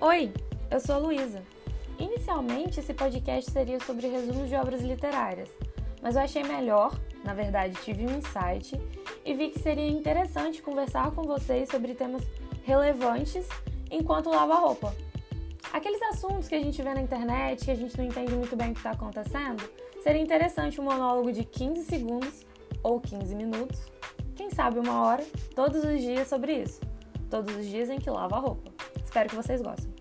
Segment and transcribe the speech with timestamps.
[0.00, 0.32] Oi,
[0.70, 1.42] eu sou a Luísa.
[1.98, 5.48] Inicialmente, esse podcast seria sobre resumos de obras literárias,
[6.00, 8.80] mas eu achei melhor, na verdade, tive um insight
[9.24, 12.22] e vi que seria interessante conversar com vocês sobre temas
[12.62, 13.48] relevantes
[13.90, 14.94] enquanto lava a roupa.
[15.72, 18.70] Aqueles assuntos que a gente vê na internet, que a gente não entende muito bem
[18.70, 19.68] o que está acontecendo,
[20.00, 22.46] seria interessante um monólogo de 15 segundos
[22.84, 23.80] ou 15 minutos,
[24.36, 25.26] quem sabe uma hora,
[25.56, 26.80] todos os dias sobre isso.
[27.28, 28.77] Todos os dias em que lava a roupa.
[29.08, 29.97] Espero que vocês gostem.